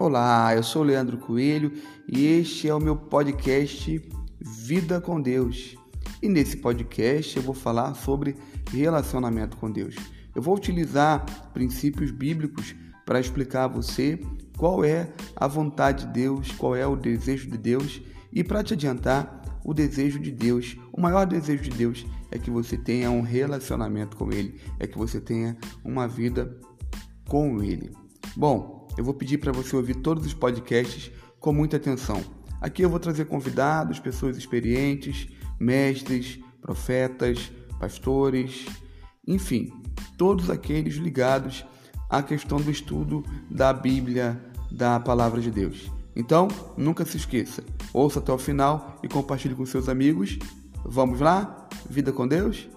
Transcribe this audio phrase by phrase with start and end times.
[0.00, 1.72] Olá, eu sou Leandro Coelho
[2.06, 4.00] e este é o meu podcast
[4.40, 5.76] Vida com Deus.
[6.22, 8.36] E nesse podcast eu vou falar sobre
[8.70, 9.96] relacionamento com Deus.
[10.36, 14.20] Eu vou utilizar princípios bíblicos para explicar a você
[14.56, 18.00] qual é a vontade de Deus, qual é o desejo de Deus
[18.32, 22.52] e para te adiantar, o desejo de Deus, o maior desejo de Deus é que
[22.52, 26.56] você tenha um relacionamento com Ele, é que você tenha uma vida
[27.26, 27.90] com Ele.
[28.36, 32.20] Bom, eu vou pedir para você ouvir todos os podcasts com muita atenção.
[32.60, 35.28] Aqui eu vou trazer convidados, pessoas experientes,
[35.60, 38.66] mestres, profetas, pastores,
[39.24, 39.72] enfim,
[40.16, 41.64] todos aqueles ligados
[42.10, 45.88] à questão do estudo da Bíblia, da Palavra de Deus.
[46.16, 50.40] Então, nunca se esqueça, ouça até o final e compartilhe com seus amigos.
[50.84, 51.68] Vamos lá?
[51.88, 52.68] Vida com Deus?